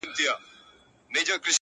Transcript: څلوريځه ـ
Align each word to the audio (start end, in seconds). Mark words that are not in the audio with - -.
څلوريځه 0.03 1.33
ـ 1.39 1.43